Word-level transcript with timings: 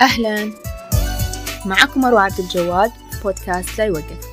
أهلا. 0.00 0.52
معكم 1.66 2.00
مروة 2.00 2.20
عبد 2.20 2.38
الجواد 2.38 2.92
بودكاست 3.22 3.78
لا 3.78 3.84
يوقف. 3.84 4.26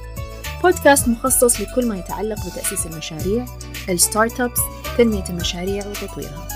بودكاست 0.63 1.07
مخصص 1.07 1.61
لكل 1.61 1.87
ما 1.87 1.97
يتعلق 1.97 2.35
بتأسيس 2.35 2.85
المشاريع 2.85 3.45
الستارت 3.89 4.41
ابس 4.41 4.59
تنمية 4.97 5.29
المشاريع 5.29 5.87
وتطويرها. 5.87 6.47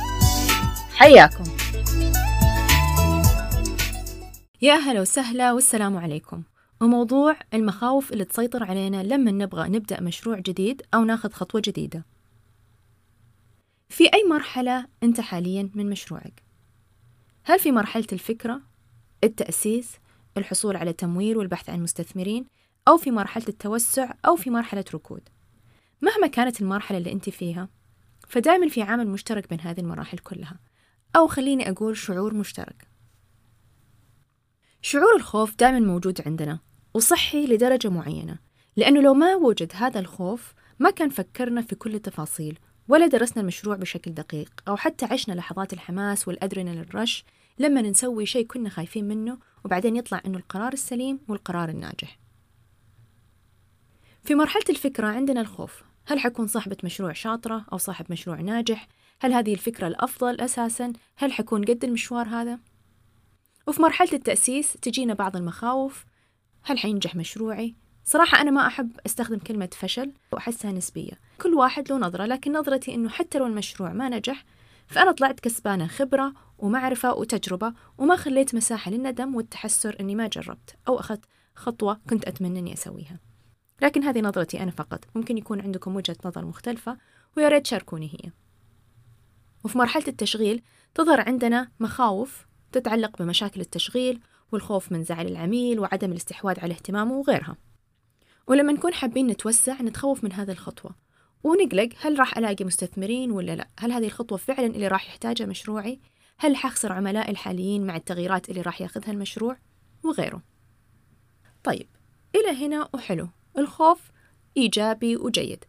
حياكم. 0.91 1.43
يا 4.61 4.73
أهلا 4.73 5.01
وسهلا 5.01 5.53
والسلام 5.53 5.97
عليكم. 5.97 6.43
وموضوع 6.81 7.35
المخاوف 7.53 8.13
اللي 8.13 8.25
تسيطر 8.25 8.63
علينا 8.63 9.03
لما 9.03 9.31
نبغى 9.31 9.69
نبدأ 9.69 10.01
مشروع 10.01 10.39
جديد 10.39 10.81
أو 10.93 11.03
ناخذ 11.03 11.31
خطوة 11.31 11.61
جديدة. 11.65 12.05
في 13.89 14.03
أي 14.03 14.23
مرحلة 14.29 14.85
أنت 15.03 15.21
حاليا 15.21 15.69
من 15.75 15.89
مشروعك؟ 15.89 16.43
هل 17.43 17.59
في 17.59 17.71
مرحلة 17.71 18.07
الفكرة؟ 18.13 18.68
التأسيس 19.23 19.97
الحصول 20.37 20.75
على 20.75 20.93
تمويل 20.93 21.37
والبحث 21.37 21.69
عن 21.69 21.83
مستثمرين 21.83 22.45
أو 22.87 22.97
في 22.97 23.11
مرحلة 23.11 23.45
التوسع 23.49 24.13
أو 24.25 24.35
في 24.35 24.49
مرحلة 24.49 24.85
ركود. 24.93 25.29
مهما 26.01 26.27
كانت 26.27 26.61
المرحلة 26.61 26.97
اللي 26.97 27.11
أنت 27.11 27.29
فيها 27.29 27.69
فدائما 28.27 28.67
في 28.67 28.81
عامل 28.81 29.07
مشترك 29.07 29.49
بين 29.49 29.59
هذه 29.59 29.79
المراحل 29.79 30.17
كلها. 30.17 30.59
أو 31.15 31.27
خليني 31.27 31.69
أقول 31.69 31.97
شعور 31.97 32.33
مشترك. 32.33 32.87
شعور 34.81 35.15
الخوف 35.15 35.55
دائما 35.55 35.79
موجود 35.79 36.21
عندنا 36.25 36.59
وصحي 36.93 37.47
لدرجة 37.47 37.89
معينة. 37.89 38.39
لأنه 38.75 39.01
لو 39.01 39.13
ما 39.13 39.35
وجد 39.35 39.71
هذا 39.75 39.99
الخوف 39.99 40.53
ما 40.79 40.89
كان 40.89 41.09
فكرنا 41.09 41.61
في 41.61 41.75
كل 41.75 41.95
التفاصيل 41.95 42.59
ولا 42.87 43.07
درسنا 43.07 43.41
المشروع 43.41 43.75
بشكل 43.75 44.13
دقيق 44.13 44.49
أو 44.67 44.77
حتى 44.77 45.05
عشنا 45.05 45.33
لحظات 45.33 45.73
الحماس 45.73 46.27
والأدرينالين 46.27 46.81
الرش 46.81 47.25
لما 47.59 47.81
نسوي 47.81 48.25
شيء 48.25 48.45
كنا 48.45 48.69
خايفين 48.69 49.07
منه 49.07 49.37
وبعدين 49.65 49.95
يطلع 49.95 50.21
إنه 50.25 50.37
القرار 50.37 50.73
السليم 50.73 51.19
والقرار 51.27 51.69
الناجح 51.69 52.19
في 54.23 54.35
مرحلة 54.35 54.63
الفكرة 54.69 55.07
عندنا 55.07 55.41
الخوف 55.41 55.83
هل 56.05 56.19
حكون 56.19 56.47
صاحبة 56.47 56.77
مشروع 56.83 57.13
شاطرة 57.13 57.65
أو 57.73 57.77
صاحب 57.77 58.05
مشروع 58.09 58.41
ناجح؟ 58.41 58.87
هل 59.21 59.33
هذه 59.33 59.53
الفكرة 59.53 59.87
الأفضل 59.87 60.41
أساساً؟ 60.41 60.93
هل 61.17 61.31
حكون 61.31 61.65
قد 61.65 61.83
المشوار 61.83 62.27
هذا؟ 62.27 62.59
وفي 63.67 63.81
مرحلة 63.81 64.13
التأسيس 64.13 64.73
تجينا 64.73 65.13
بعض 65.13 65.35
المخاوف 65.35 66.05
هل 66.63 66.79
حينجح 66.79 67.15
مشروعي؟ 67.15 67.75
صراحة 68.05 68.41
أنا 68.41 68.51
ما 68.51 68.67
أحب 68.67 68.91
أستخدم 69.05 69.39
كلمة 69.39 69.69
فشل 69.73 70.11
وأحسها 70.31 70.71
نسبية 70.71 71.19
كل 71.41 71.53
واحد 71.53 71.91
له 71.91 71.97
نظرة 71.97 72.25
لكن 72.25 72.51
نظرتي 72.53 72.95
أنه 72.95 73.09
حتى 73.09 73.39
لو 73.39 73.45
المشروع 73.45 73.93
ما 73.93 74.09
نجح 74.09 74.45
فأنا 74.87 75.11
طلعت 75.11 75.39
كسبانة 75.39 75.87
خبرة 75.87 76.33
ومعرفة 76.59 77.13
وتجربة 77.13 77.73
وما 77.97 78.15
خليت 78.15 78.55
مساحة 78.55 78.91
للندم 78.91 79.35
والتحسر 79.35 79.97
أني 79.99 80.15
ما 80.15 80.27
جربت 80.27 80.75
أو 80.87 80.99
أخذت 80.99 81.25
خطوة 81.55 81.99
كنت 82.09 82.25
أتمنى 82.25 82.59
أني 82.59 82.73
أسويها. 82.73 83.19
لكن 83.81 84.03
هذه 84.03 84.21
نظرتي 84.21 84.63
أنا 84.63 84.71
فقط. 84.71 85.05
ممكن 85.15 85.37
يكون 85.37 85.61
عندكم 85.61 85.95
وجهة 85.95 86.17
نظر 86.25 86.45
مختلفة 86.45 86.97
ويا 87.37 87.49
ريت 87.49 87.63
تشاركوني 87.63 88.07
هي. 88.07 88.31
وفي 89.63 89.77
مرحلة 89.77 90.03
التشغيل 90.07 90.61
تظهر 90.95 91.21
عندنا 91.21 91.71
مخاوف 91.79 92.45
تتعلق 92.71 93.17
بمشاكل 93.21 93.61
التشغيل 93.61 94.19
والخوف 94.51 94.91
من 94.91 95.03
زعل 95.03 95.27
العميل 95.27 95.79
وعدم 95.79 96.11
الاستحواذ 96.11 96.59
على 96.59 96.73
اهتمامه 96.73 97.13
وغيرها. 97.13 97.57
ولما 98.47 98.73
نكون 98.73 98.93
حابين 98.93 99.27
نتوسع 99.27 99.81
نتخوف 99.81 100.23
من 100.23 100.33
هذه 100.33 100.51
الخطوة 100.51 100.95
ونقلق 101.43 101.89
هل 102.01 102.19
راح 102.19 102.37
ألاقي 102.37 102.65
مستثمرين 102.65 103.31
ولا 103.31 103.55
لا. 103.55 103.67
هل 103.79 103.91
هذه 103.91 104.05
الخطوة 104.05 104.37
فعلا 104.37 104.67
اللي 104.67 104.87
راح 104.87 105.07
يحتاجها 105.07 105.45
مشروعي؟ 105.45 105.99
هل 106.41 106.55
حخسر 106.55 106.91
عملائي 106.91 107.31
الحاليين 107.31 107.85
مع 107.85 107.95
التغييرات 107.95 108.49
اللي 108.49 108.61
راح 108.61 108.81
ياخذها 108.81 109.11
المشروع؟ 109.11 109.57
وغيره. 110.03 110.41
طيب 111.63 111.87
إلى 112.35 112.65
هنا 112.65 112.89
وحلو. 112.93 113.29
الخوف 113.57 114.11
إيجابي 114.57 115.17
وجيد. 115.17 115.65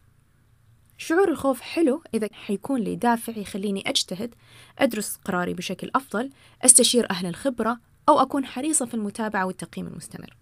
شعور 0.98 1.30
الخوف 1.30 1.60
حلو 1.60 2.02
إذا 2.14 2.28
حيكون 2.32 2.80
لي 2.80 2.96
دافع 2.96 3.32
يخليني 3.36 3.90
أجتهد 3.90 4.34
أدرس 4.78 5.16
قراري 5.16 5.54
بشكل 5.54 5.90
أفضل 5.94 6.30
أستشير 6.62 7.10
أهل 7.10 7.26
الخبرة 7.26 7.80
أو 8.08 8.20
أكون 8.20 8.46
حريصة 8.46 8.86
في 8.86 8.94
المتابعة 8.94 9.46
والتقييم 9.46 9.86
المستمر. 9.86 10.36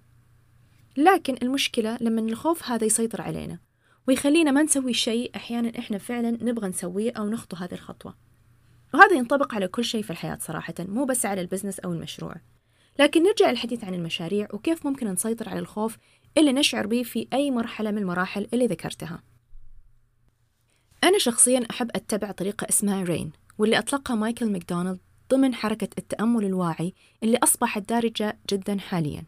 لكن 0.96 1.36
المشكلة 1.42 1.98
لما 2.00 2.20
الخوف 2.20 2.70
هذا 2.70 2.84
يسيطر 2.84 3.22
علينا 3.22 3.58
ويخلينا 4.08 4.50
ما 4.50 4.62
نسوي 4.62 4.92
شيء 4.92 5.30
أحيانا 5.36 5.78
إحنا 5.78 5.98
فعلا 5.98 6.30
نبغى 6.30 6.68
نسويه 6.68 7.12
أو 7.12 7.28
نخطو 7.28 7.56
هذه 7.56 7.72
الخطوة. 7.74 8.27
وهذا 8.94 9.16
ينطبق 9.16 9.54
على 9.54 9.68
كل 9.68 9.84
شيء 9.84 10.02
في 10.02 10.10
الحياة 10.10 10.38
صراحة 10.40 10.74
مو 10.78 11.04
بس 11.04 11.26
على 11.26 11.40
البزنس 11.40 11.80
أو 11.80 11.92
المشروع. 11.92 12.34
لكن 12.98 13.22
نرجع 13.22 13.50
للحديث 13.50 13.84
عن 13.84 13.94
المشاريع 13.94 14.48
وكيف 14.52 14.86
ممكن 14.86 15.08
نسيطر 15.08 15.48
على 15.48 15.58
الخوف 15.58 15.96
اللي 16.38 16.52
نشعر 16.52 16.86
به 16.86 17.02
في 17.02 17.28
أي 17.32 17.50
مرحلة 17.50 17.90
من 17.90 17.98
المراحل 17.98 18.48
اللي 18.54 18.66
ذكرتها. 18.66 19.22
أنا 21.04 21.18
شخصيا 21.18 21.66
أحب 21.70 21.90
أتبع 21.94 22.30
طريقة 22.30 22.66
اسمها 22.68 23.02
رين 23.02 23.32
واللي 23.58 23.78
أطلقها 23.78 24.16
مايكل 24.16 24.52
ماكدونالد 24.52 24.98
ضمن 25.30 25.54
حركة 25.54 25.88
التأمل 25.98 26.44
الواعي 26.44 26.94
اللي 27.22 27.38
أصبحت 27.42 27.88
دارجة 27.88 28.38
جدا 28.50 28.78
حاليا. 28.78 29.24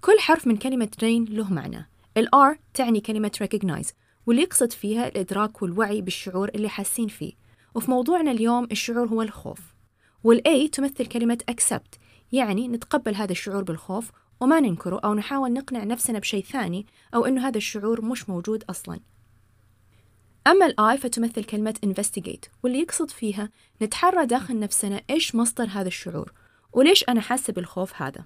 كل 0.00 0.18
حرف 0.18 0.46
من 0.46 0.56
كلمة 0.56 0.90
رين 1.02 1.24
له 1.24 1.52
معنى. 1.52 1.88
ال 2.16 2.28
R 2.28 2.58
تعني 2.74 3.00
كلمة 3.00 3.30
recognize 3.44 3.92
واللي 4.26 4.42
يقصد 4.42 4.72
فيها 4.72 5.08
الإدراك 5.08 5.62
والوعي 5.62 6.00
بالشعور 6.00 6.48
اللي 6.48 6.68
حاسين 6.68 7.08
فيه. 7.08 7.39
وفي 7.74 7.90
موضوعنا 7.90 8.30
اليوم 8.30 8.68
الشعور 8.72 9.08
هو 9.08 9.22
الخوف. 9.22 9.60
وال 10.24 10.42
A 10.48 10.70
تمثل 10.70 11.06
كلمة 11.06 11.38
accept 11.50 11.98
يعني 12.32 12.68
نتقبل 12.68 13.14
هذا 13.14 13.32
الشعور 13.32 13.62
بالخوف 13.62 14.10
وما 14.40 14.60
ننكره 14.60 15.00
أو 15.04 15.14
نحاول 15.14 15.52
نقنع 15.52 15.84
نفسنا 15.84 16.18
بشيء 16.18 16.44
ثاني 16.44 16.86
أو 17.14 17.26
إنه 17.26 17.48
هذا 17.48 17.56
الشعور 17.56 18.04
مش 18.04 18.28
موجود 18.28 18.64
أصلاً. 18.70 19.00
أما 20.46 20.66
الآي 20.66 20.98
فتمثل 20.98 21.44
كلمة 21.44 21.74
investigate 21.86 22.48
واللي 22.62 22.80
يقصد 22.80 23.10
فيها 23.10 23.50
نتحرى 23.82 24.26
داخل 24.26 24.58
نفسنا 24.58 25.02
إيش 25.10 25.34
مصدر 25.34 25.64
هذا 25.64 25.88
الشعور 25.88 26.32
وليش 26.72 27.04
أنا 27.08 27.20
حاسة 27.20 27.52
بالخوف 27.52 28.02
هذا. 28.02 28.24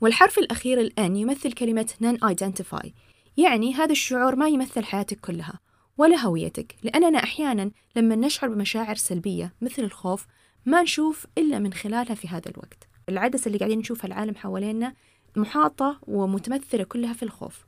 والحرف 0.00 0.38
الأخير 0.38 0.80
الأن 0.80 1.16
يمثل 1.16 1.52
كلمة 1.52 1.92
non-identify 2.02 2.88
يعني 3.36 3.74
هذا 3.74 3.92
الشعور 3.92 4.36
ما 4.36 4.48
يمثل 4.48 4.84
حياتك 4.84 5.20
كلها. 5.20 5.58
ولا 6.00 6.16
هويتك 6.16 6.76
لأننا 6.82 7.18
أحيانا 7.18 7.70
لما 7.96 8.16
نشعر 8.16 8.50
بمشاعر 8.50 8.94
سلبية 8.94 9.54
مثل 9.60 9.82
الخوف 9.82 10.26
ما 10.66 10.82
نشوف 10.82 11.26
إلا 11.38 11.58
من 11.58 11.72
خلالها 11.72 12.14
في 12.14 12.28
هذا 12.28 12.50
الوقت. 12.50 12.88
العدسة 13.08 13.46
اللي 13.46 13.58
قاعدين 13.58 13.78
نشوفها 13.78 14.06
العالم 14.06 14.34
حوالينا 14.34 14.94
محاطة 15.36 15.98
ومتمثلة 16.06 16.84
كلها 16.84 17.12
في 17.12 17.22
الخوف. 17.22 17.66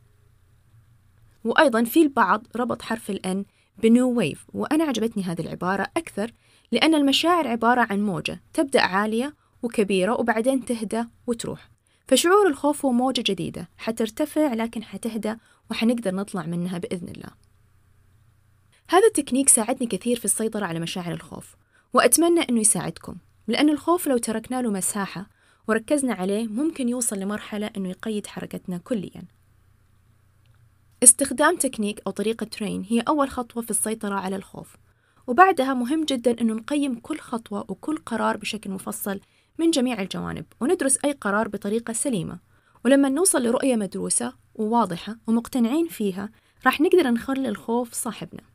وأيضا 1.45 1.85
في 1.85 2.03
البعض 2.03 2.47
ربط 2.57 2.83
حرف 2.83 3.11
الأن 3.11 3.45
بنيو 3.79 4.11
ويف 4.11 4.47
وأنا 4.55 4.85
عجبتني 4.85 5.23
هذه 5.23 5.41
العبارة 5.41 5.87
أكثر 5.97 6.33
لأن 6.73 6.95
المشاعر 6.95 7.49
عبارة 7.49 7.87
عن 7.91 8.03
موجة 8.03 8.41
تبدأ 8.53 8.81
عالية 8.81 9.35
وكبيرة 9.63 10.21
وبعدين 10.21 10.65
تهدى 10.65 11.05
وتروح. 11.27 11.71
فشعور 12.09 12.47
الخوف 12.47 12.85
هو 12.85 12.93
موجة 12.93 13.25
جديدة 13.27 13.69
حترتفع 13.79 14.55
لكن 14.55 14.83
حتهدى 14.85 15.35
وحنقدر 15.71 16.15
نطلع 16.15 16.47
منها 16.47 16.79
بإذن 16.79 17.09
الله. 17.09 17.42
هذا 18.93 19.07
التكنيك 19.07 19.49
ساعدني 19.49 19.87
كثير 19.87 20.19
في 20.19 20.25
السيطرة 20.25 20.67
على 20.67 20.81
مشاعر 20.81 21.13
الخوف 21.13 21.57
وأتمنى 21.93 22.41
أنه 22.41 22.61
يساعدكم 22.61 23.17
لأن 23.49 23.69
الخوف 23.69 24.07
لو 24.07 24.17
تركنا 24.17 24.63
له 24.63 24.71
مساحة 24.71 25.27
وركزنا 25.69 26.15
عليه 26.15 26.49
ممكن 26.49 26.89
يوصل 26.89 27.19
لمرحلة 27.19 27.71
أنه 27.77 27.89
يقيد 27.89 28.27
حركتنا 28.27 28.79
كلياً. 28.79 29.23
استخدام 31.03 31.57
تكنيك 31.57 32.03
أو 32.07 32.13
طريقة 32.13 32.45
ترين 32.45 32.87
هي 32.89 33.01
أول 33.01 33.31
خطوة 33.31 33.63
في 33.63 33.71
السيطرة 33.71 34.15
على 34.15 34.37
الخوف 34.37 34.77
وبعدها 35.27 35.75
مهم 35.75 36.05
جدا 36.05 36.41
أنه 36.41 36.55
نقيم 36.55 36.95
كل 36.95 37.19
خطوة 37.19 37.65
وكل 37.69 37.97
قرار 37.97 38.37
بشكل 38.37 38.71
مفصل 38.71 39.21
من 39.59 39.71
جميع 39.71 40.03
الجوانب 40.03 40.45
وندرس 40.61 40.99
أي 41.05 41.13
قرار 41.13 41.49
بطريقة 41.49 41.93
سليمة. 41.93 42.39
ولما 42.85 43.09
نوصل 43.09 43.43
لرؤية 43.43 43.77
مدروسة 43.77 44.33
وواضحة 44.55 45.17
ومقتنعين 45.27 45.89
فيها 45.89 46.31
راح 46.67 46.81
نقدر 46.81 47.11
نخلي 47.11 47.49
الخوف 47.49 47.93
صاحبنا. 47.93 48.52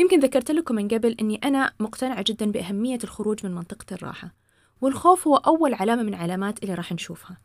يمكن 0.00 0.20
ذكرت 0.20 0.50
لكم 0.50 0.74
من 0.74 0.88
قبل 0.88 1.16
أني 1.20 1.40
أنا 1.44 1.72
مقتنعة 1.80 2.24
جدا 2.26 2.50
بأهمية 2.50 2.98
الخروج 3.04 3.46
من 3.46 3.54
منطقة 3.54 3.86
الراحة 3.92 4.34
والخوف 4.80 5.26
هو 5.26 5.36
أول 5.36 5.74
علامة 5.74 6.02
من 6.02 6.14
علامات 6.14 6.62
اللي 6.62 6.74
راح 6.74 6.92
نشوفها. 6.92 7.38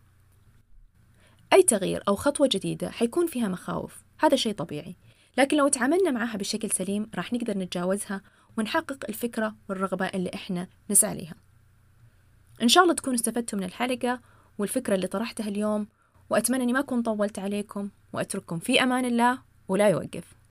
أي 1.54 1.64
تغيير 1.64 2.04
أو 2.08 2.16
خطوة 2.16 2.50
جديدة 2.52 2.90
حيكون 2.90 3.28
فيها 3.28 3.48
مخاوف 3.48 4.04
هذا 4.20 4.36
شيء 4.36 4.54
طبيعي 4.54 4.96
لكن 5.38 5.58
لو 5.58 5.68
تعاملنا 5.68 6.12
معها 6.12 6.38
بشكل 6.38 6.72
سليم 6.72 7.10
راح 7.16 7.34
نقدر 7.34 7.58
نتجاوزها 7.58 8.22
ونحقق 8.58 9.06
الفكرة 9.10 9.56
والرغبة 9.70 10.06
اللي 10.06 10.32
إحنا 10.34 10.68
نسعى 10.90 11.16
لها 11.18 11.36
إن 12.62 12.68
شاء 12.68 12.84
الله 12.84 12.96
تكونوا 12.96 13.16
استفدتوا 13.16 13.60
من 13.60 13.66
الحلقة 13.66 14.22
والفكرة 14.58 14.96
اللي 14.96 15.08
طرحتها 15.08 15.48
اليوم 15.48 15.88
وأتمنى 16.30 16.64
أني 16.64 16.74
ما 16.74 16.80
أكون 16.80 17.02
طولت 17.02 17.40
عليكم 17.40 17.90
وأترككم 18.14 18.60
في 18.60 18.84
أمان 18.84 19.06
الله 19.06 19.40
ولا 19.68 19.90
يوقف. 19.90 20.45